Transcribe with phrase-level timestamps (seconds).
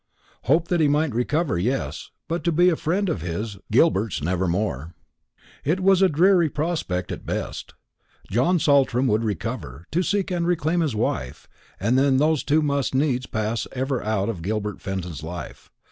[0.45, 4.47] Hope that he might recover, yes; but to be a friend of his, Gilbert's, never
[4.47, 4.95] more.
[5.63, 7.75] It was a dreary prospect at best.
[8.27, 11.47] John Saltram would recover, to seek and reclaim his wife,
[11.79, 15.69] and then those two must needs pass for ever out of Gilbert Fenton's life.